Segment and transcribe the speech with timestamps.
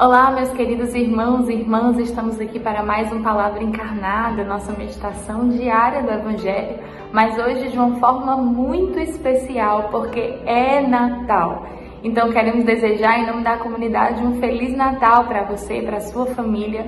[0.00, 5.48] Olá, meus queridos irmãos e irmãs, estamos aqui para mais um Palavra Encarnada, nossa meditação
[5.48, 6.78] diária do Evangelho,
[7.12, 11.66] mas hoje de uma forma muito especial, porque é Natal.
[12.04, 16.86] Então queremos desejar em nome da comunidade um Feliz Natal para você para sua família,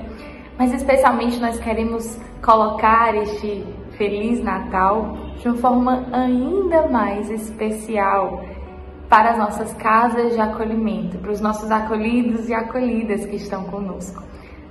[0.57, 3.65] mas especialmente nós queremos colocar este
[3.97, 8.41] Feliz Natal de uma forma ainda mais especial
[9.11, 14.23] para as nossas casas de acolhimento, para os nossos acolhidos e acolhidas que estão conosco.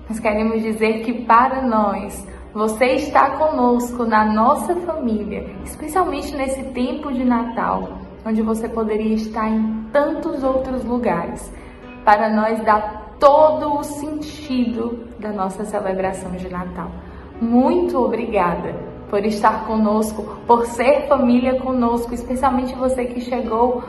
[0.09, 7.13] Nós queremos dizer que para nós, você está conosco na nossa família, especialmente nesse tempo
[7.13, 11.53] de Natal, onde você poderia estar em tantos outros lugares.
[12.03, 12.81] Para nós dá
[13.21, 16.91] todo o sentido da nossa celebração de Natal.
[17.43, 18.75] Muito obrigada
[19.11, 23.85] por estar conosco, por ser família conosco, especialmente você que chegou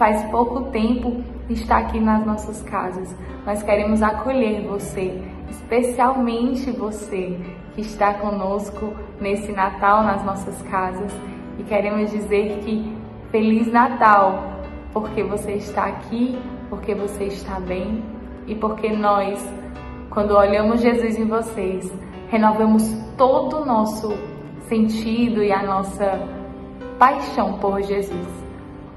[0.00, 3.14] faz pouco tempo está aqui nas nossas casas.
[3.44, 7.38] Nós queremos acolher você, especialmente você
[7.74, 11.12] que está conosco nesse Natal nas nossas casas
[11.58, 12.96] e queremos dizer que
[13.30, 16.38] Feliz Natal, porque você está aqui,
[16.70, 18.02] porque você está bem
[18.46, 19.46] e porque nós,
[20.08, 21.92] quando olhamos Jesus em vocês,
[22.30, 24.16] renovamos todo o nosso
[24.62, 26.26] sentido e a nossa
[26.98, 28.26] paixão por Jesus.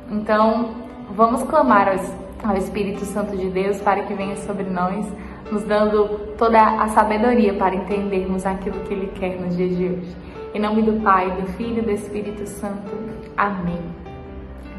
[0.10, 0.83] Então,
[1.16, 1.96] Vamos clamar
[2.44, 5.06] ao Espírito Santo de Deus para que venha sobre nós,
[5.52, 10.16] nos dando toda a sabedoria para entendermos aquilo que Ele quer nos dias de hoje.
[10.56, 12.92] Em nome do Pai, do Filho e do Espírito Santo.
[13.38, 13.80] Amém.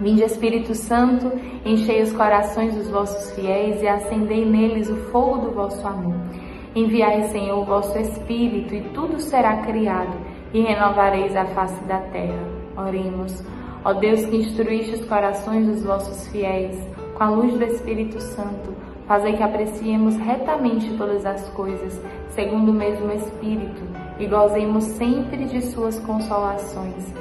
[0.00, 1.30] Vinde, Espírito Santo,
[1.64, 6.16] enchei os corações dos vossos fiéis e acendei neles o fogo do vosso amor.
[6.74, 10.16] Enviai, Senhor, o vosso Espírito, e tudo será criado,
[10.52, 12.42] e renovareis a face da terra.
[12.76, 13.40] Oremos.
[13.84, 16.74] Ó Deus que instruíste os corações dos vossos fiéis
[17.14, 18.72] com a luz do Espírito Santo,
[19.06, 22.00] fazei que apreciemos retamente todas as coisas,
[22.30, 23.82] segundo o mesmo Espírito,
[24.18, 27.12] e gozemos sempre de suas consolações.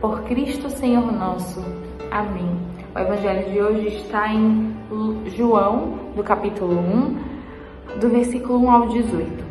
[0.00, 1.60] Por Cristo Senhor nosso.
[2.08, 2.56] Amém.
[2.94, 4.76] O evangelho de hoje está em
[5.36, 9.44] João, do capítulo 1, do versículo 1 ao 18.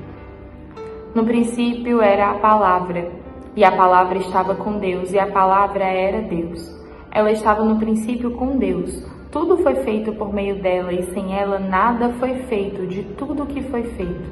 [1.14, 3.21] No princípio era a palavra
[3.56, 6.80] e a palavra estava com Deus, e a palavra era Deus.
[7.12, 9.06] Ela estava no princípio com Deus.
[9.30, 13.48] Tudo foi feito por meio dela, e sem ela nada foi feito de tudo o
[13.48, 14.30] que foi feito.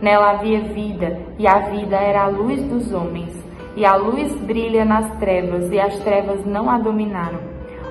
[0.00, 3.32] Nela havia vida, e a vida era a luz dos homens.
[3.76, 7.40] E a luz brilha nas trevas, e as trevas não a dominaram.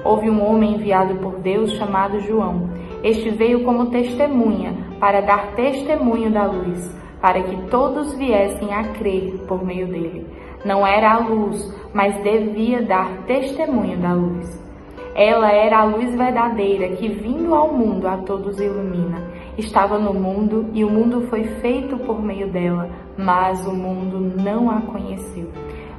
[0.03, 2.69] Houve um homem enviado por Deus chamado João.
[3.03, 9.44] Este veio como testemunha, para dar testemunho da luz, para que todos viessem a crer
[9.48, 10.41] por meio dele.
[10.64, 14.62] Não era a luz, mas devia dar testemunho da luz.
[15.14, 19.22] Ela era a luz verdadeira que, vindo ao mundo, a todos ilumina.
[19.58, 24.70] Estava no mundo e o mundo foi feito por meio dela, mas o mundo não
[24.70, 25.50] a conheceu.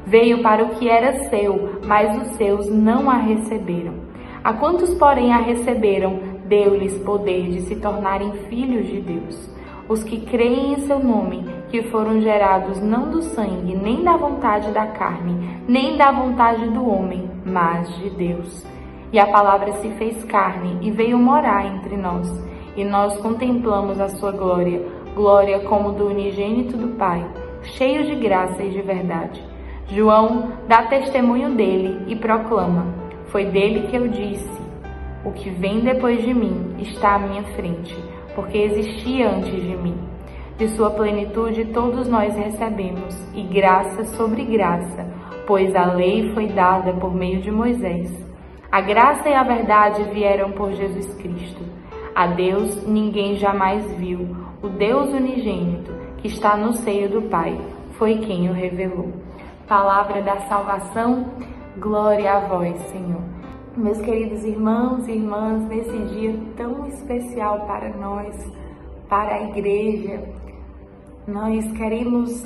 [0.07, 3.95] Veio para o que era seu, mas os seus não a receberam.
[4.43, 9.53] A quantos, porém, a receberam, deu-lhes poder de se tornarem filhos de Deus
[9.89, 14.71] os que creem em seu nome, que foram gerados não do sangue, nem da vontade
[14.73, 18.67] da carne, nem da vontade do homem, mas de Deus.
[19.11, 22.29] E a palavra se fez carne e veio morar entre nós,
[22.77, 27.27] e nós contemplamos a sua glória, glória como do unigênito do Pai,
[27.63, 29.43] cheio de graça e de verdade.
[29.89, 32.85] João dá testemunho dele e proclama:
[33.29, 34.61] Foi dele que eu disse:
[35.25, 37.97] O que vem depois de mim está à minha frente
[38.35, 40.12] porque existia antes de mim.
[40.63, 45.13] De sua plenitude todos nós recebemos, e graça sobre graça,
[45.45, 48.09] pois a lei foi dada por meio de Moisés.
[48.71, 51.65] A graça e a verdade vieram por Jesus Cristo.
[52.15, 57.61] A Deus ninguém jamais viu, o Deus unigênito, que está no seio do Pai,
[57.99, 59.11] foi quem o revelou.
[59.67, 61.27] Palavra da salvação,
[61.77, 63.23] glória a vós, Senhor.
[63.77, 68.37] Meus queridos irmãos e irmãs, nesse dia tão especial para nós,
[69.09, 70.23] para a igreja,
[71.27, 72.45] nós queremos,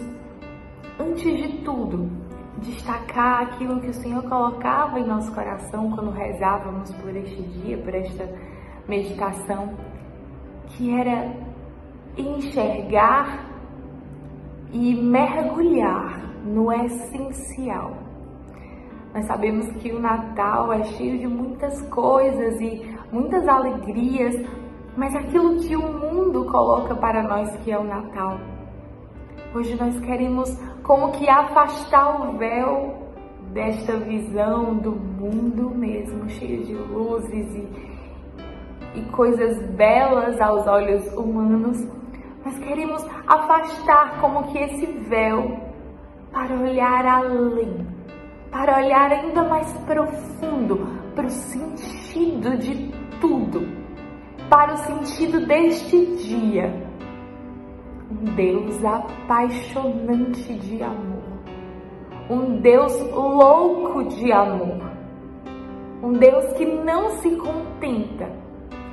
[0.99, 2.11] antes de tudo,
[2.59, 7.95] destacar aquilo que o Senhor colocava em nosso coração quando rezávamos por este dia, por
[7.95, 8.29] esta
[8.89, 9.75] meditação,
[10.69, 11.33] que era
[12.17, 13.47] enxergar
[14.73, 18.07] e mergulhar no essencial
[19.17, 24.35] nós sabemos que o Natal é cheio de muitas coisas e muitas alegrias,
[24.95, 28.39] mas aquilo que o mundo coloca para nós que é o Natal.
[29.57, 32.95] Hoje nós queremos como que afastar o véu
[33.55, 41.89] desta visão do mundo mesmo, cheio de luzes e, e coisas belas aos olhos humanos,
[42.45, 45.59] mas queremos afastar como que esse véu
[46.31, 47.87] para olhar além,
[48.51, 52.93] para olhar ainda mais profundo para o sentido de
[53.23, 53.67] tudo,
[54.51, 56.86] para o sentido deste dia.
[58.09, 61.25] Um Deus apaixonante de amor,
[62.31, 64.81] um Deus louco de amor,
[66.03, 68.31] um Deus que não se contenta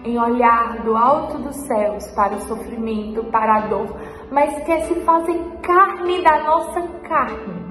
[0.04, 3.96] em olhar do alto dos céus para o sofrimento, para a dor,
[4.32, 7.64] mas quer se fazer carne da nossa carne.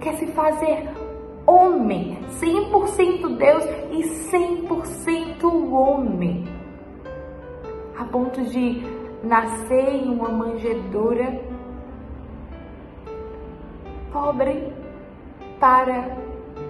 [0.00, 0.90] Quer se fazer
[1.46, 6.44] homem, 100% Deus e 100% homem.
[7.98, 11.40] A ponto de nascer em uma manjedoura
[14.12, 14.72] pobre
[15.58, 16.16] para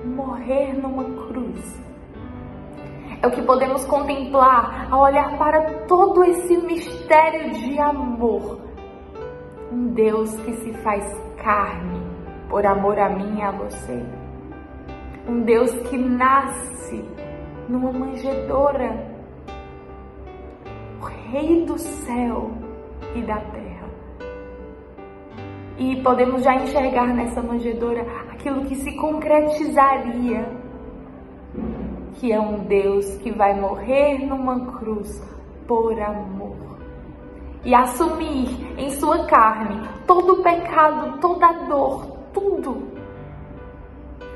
[0.04, 1.86] morrer numa cruz
[3.22, 8.60] é o que podemos contemplar ao olhar para todo esse mistério de amor.
[9.72, 11.04] Um Deus que se faz
[11.42, 12.00] carne
[12.48, 14.04] por amor a mim e a você.
[15.28, 17.04] Um Deus que nasce
[17.68, 19.15] numa manjedoura.
[21.30, 22.50] Rei do céu
[23.14, 23.88] e da terra.
[25.78, 30.46] E podemos já enxergar nessa manjedoura aquilo que se concretizaria
[32.18, 35.22] que é um Deus que vai morrer numa cruz
[35.66, 36.56] por amor
[37.64, 38.48] e assumir
[38.78, 42.82] em sua carne todo o pecado, toda a dor, tudo,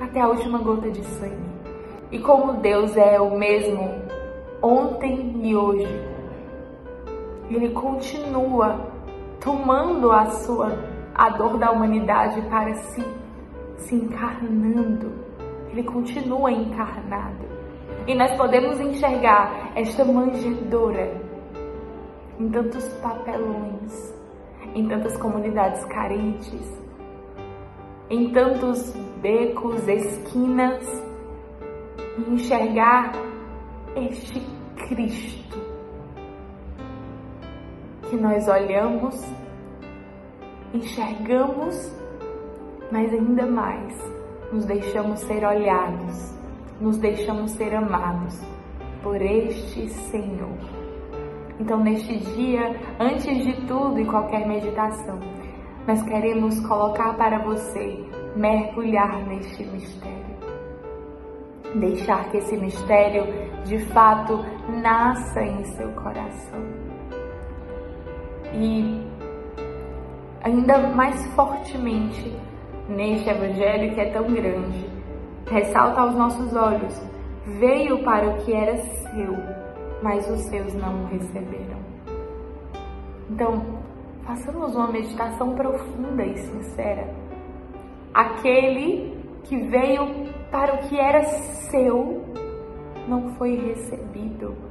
[0.01, 1.51] até a última gota de sangue.
[2.11, 3.89] E como Deus é o mesmo
[4.61, 5.87] ontem e hoje,
[7.51, 8.79] Ele continua
[9.41, 10.69] tomando a sua
[11.15, 13.05] a dor da humanidade para si,
[13.77, 15.13] se encarnando.
[15.71, 17.45] Ele continua encarnado.
[18.07, 21.21] E nós podemos enxergar esta manjedoura
[22.39, 24.15] em tantos papelões,
[24.75, 26.81] em tantas comunidades carentes,
[28.09, 30.87] em tantos becos, esquinas,
[32.17, 33.13] e enxergar
[33.97, 34.41] este
[34.89, 35.70] Cristo
[38.11, 39.15] que nós olhamos,
[40.75, 41.97] enxergamos,
[42.93, 43.97] mas ainda mais
[44.53, 46.41] nos deixamos ser olhados
[46.81, 48.41] nos deixamos ser amados
[49.03, 50.59] por este Senhor.
[51.59, 55.21] Então, neste dia, antes de tudo e qualquer meditação,
[55.87, 58.03] nós queremos colocar para você
[58.35, 60.21] mergulhar neste mistério.
[61.75, 63.25] Deixar que esse mistério
[63.65, 64.39] de fato
[64.83, 66.61] nasça em seu coração.
[68.55, 69.07] E
[70.43, 72.37] ainda mais fortemente
[72.89, 74.91] neste evangelho que é tão grande,
[75.49, 77.01] ressalta aos nossos olhos:
[77.59, 79.37] veio para o que era seu,
[80.03, 81.79] mas os seus não o receberam.
[83.31, 83.81] Então,
[84.25, 87.09] façamos uma meditação profunda e sincera.
[88.13, 92.25] Aquele que veio para o que era seu
[93.07, 94.70] não foi recebido.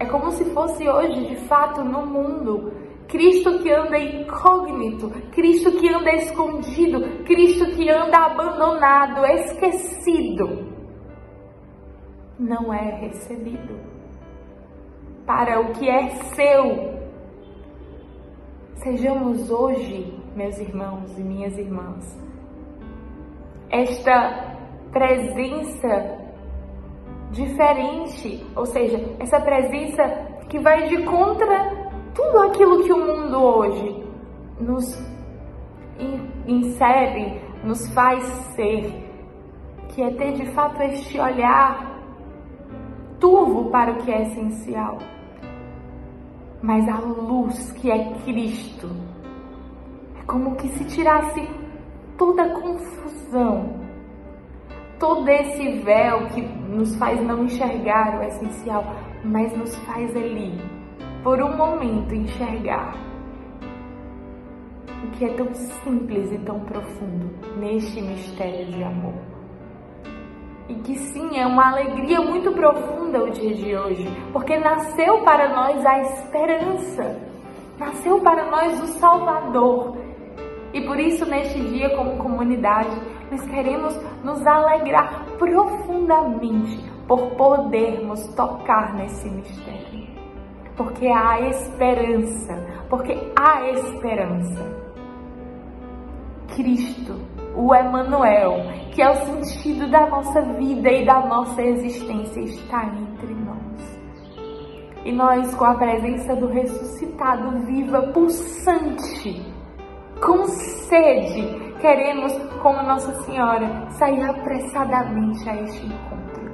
[0.00, 2.72] É como se fosse hoje, de fato, no mundo,
[3.06, 10.66] Cristo que anda incógnito, Cristo que anda escondido, Cristo que anda abandonado, esquecido,
[12.38, 13.78] não é recebido.
[15.26, 16.94] Para o que é seu,
[18.76, 22.18] sejamos hoje, meus irmãos e minhas irmãs,
[23.68, 24.56] esta
[24.90, 26.29] presença
[27.30, 30.02] diferente, ou seja, essa presença
[30.48, 34.04] que vai de contra tudo aquilo que o mundo hoje
[34.58, 34.84] nos
[36.46, 38.92] insere, nos faz ser,
[39.88, 41.90] que é ter de fato este olhar
[43.18, 44.98] turvo para o que é essencial,
[46.62, 48.88] mas a luz que é Cristo.
[50.18, 51.48] É como que se tirasse
[52.16, 53.80] toda a confusão,
[55.00, 58.84] todo esse véu que nos faz não enxergar o essencial,
[59.24, 60.52] mas nos faz ali
[61.24, 62.94] por um momento enxergar
[65.02, 69.14] o que é tão simples e tão profundo neste mistério de amor.
[70.68, 75.48] E que sim, é uma alegria muito profunda o dia de hoje, porque nasceu para
[75.48, 77.20] nós a esperança,
[77.78, 79.96] nasceu para nós o Salvador.
[80.72, 82.96] E por isso, neste dia, como comunidade,
[83.30, 90.00] nós queremos nos alegrar profundamente por podermos tocar nesse mistério
[90.80, 94.80] porque há esperança, porque há esperança.
[96.56, 97.20] Cristo,
[97.54, 103.34] o Emanuel, que é o sentido da nossa vida e da nossa existência, está entre
[103.34, 104.00] nós.
[105.04, 109.52] E nós, com a presença do ressuscitado viva, pulsante,
[110.24, 112.32] com sede, queremos,
[112.62, 116.50] como Nossa Senhora, sair apressadamente a este encontro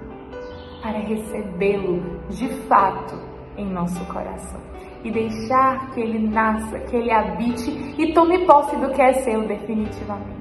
[0.82, 3.20] para recebê-lo de fato
[3.56, 4.60] em nosso coração
[5.02, 9.46] e deixar que ele nasça, que ele habite e tome posse do que é seu
[9.46, 10.36] definitivamente.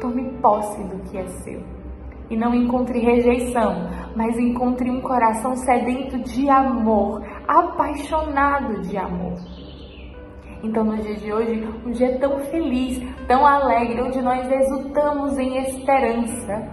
[0.00, 1.62] Tome posse do que é seu
[2.30, 9.38] e não encontre rejeição, mas encontre um coração sedento de amor, apaixonado de amor.
[10.62, 15.58] Então, no dia de hoje, um dia tão feliz, tão alegre, onde nós exultamos em
[15.58, 16.68] esperança,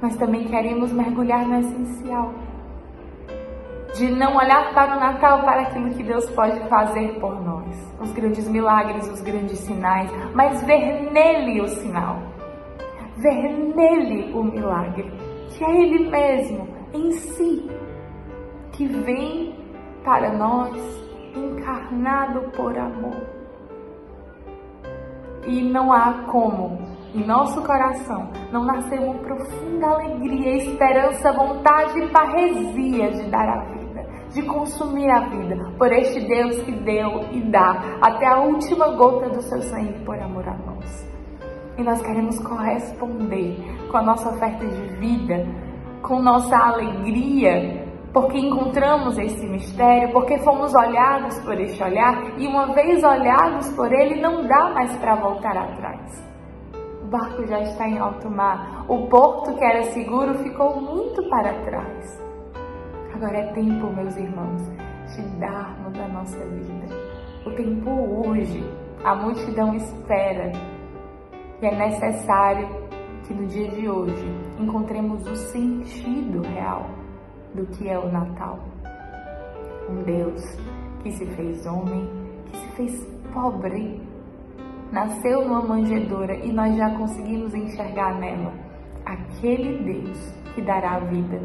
[0.00, 2.32] mas também queremos mergulhar no essencial.
[3.94, 8.10] De não olhar para o Natal, para aquilo que Deus pode fazer por nós, os
[8.12, 12.22] grandes milagres, os grandes sinais, mas ver nele o sinal.
[13.18, 15.12] Ver nele o milagre,
[15.50, 17.70] que é Ele mesmo, em si,
[18.72, 19.54] que vem
[20.02, 21.01] para nós
[21.62, 23.22] encarnado por amor.
[25.46, 26.78] E não há como,
[27.14, 33.64] em nosso coração, não nascer uma profunda alegria, esperança, vontade e parresia de dar a
[33.64, 38.88] vida, de consumir a vida por este Deus que deu e dá até a última
[38.96, 41.10] gota do seu sangue por amor a nós.
[41.76, 43.56] E nós queremos corresponder
[43.90, 45.46] com a nossa oferta de vida,
[46.02, 47.81] com nossa alegria,
[48.12, 53.90] porque encontramos esse mistério, porque fomos olhados por este olhar e uma vez olhados por
[53.90, 56.30] ele, não dá mais para voltar atrás.
[57.02, 61.54] O barco já está em alto mar, o porto que era seguro ficou muito para
[61.64, 62.22] trás.
[63.14, 64.62] Agora é tempo, meus irmãos,
[65.16, 66.94] de darmos a nossa vida.
[67.46, 67.90] O tempo
[68.26, 68.64] urge,
[69.04, 70.52] a multidão espera
[71.60, 72.68] e é necessário
[73.26, 74.26] que no dia de hoje
[74.58, 77.01] encontremos o sentido real
[77.54, 78.58] do que é o Natal.
[79.88, 80.42] Um Deus
[81.02, 82.08] que se fez homem,
[82.46, 84.00] que se fez pobre,
[84.90, 88.52] nasceu numa manjedoura e nós já conseguimos enxergar nela
[89.04, 91.40] aquele Deus que dará a vida.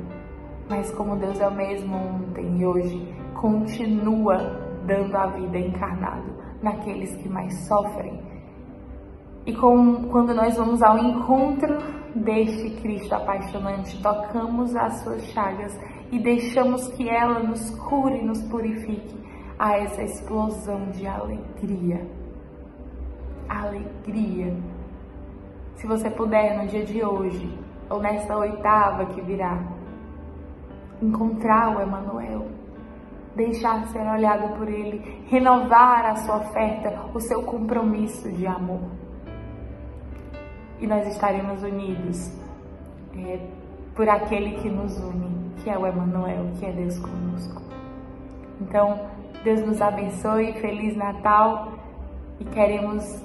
[0.70, 4.38] Mas como Deus é o mesmo ontem e hoje, continua
[4.86, 8.28] dando a vida encarnado naqueles que mais sofrem
[9.48, 11.78] e com, quando nós vamos ao encontro
[12.14, 15.74] deste Cristo apaixonante, tocamos as suas chagas
[16.12, 19.18] e deixamos que ela nos cure, nos purifique
[19.58, 22.06] a essa explosão de alegria.
[23.50, 24.56] Alegria.
[25.76, 27.58] Se você puder no dia de hoje,
[27.90, 29.62] ou nessa oitava que virá,
[31.02, 32.48] encontrar o Emanuel,
[33.36, 38.82] deixar ser olhado por ele, renovar a sua oferta, o seu compromisso de amor
[40.80, 42.32] e nós estaremos unidos
[43.18, 43.40] é,
[43.96, 45.37] por aquele que nos une,
[45.68, 47.62] que é o Emmanuel, que é Deus conosco.
[48.62, 49.02] Então,
[49.44, 51.74] Deus nos abençoe, Feliz Natal
[52.40, 53.22] e queremos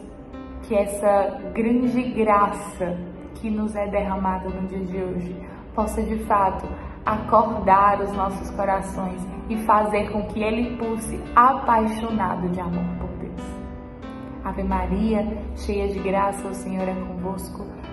[0.64, 2.98] que essa grande graça
[3.36, 5.36] que nos é derramada no dia de hoje
[5.72, 6.66] possa de fato
[7.06, 13.12] acordar os nossos corações e fazer com que ele pulse apaixonado de amor por
[14.44, 17.64] Ave Maria, cheia de graça, o Senhor é convosco.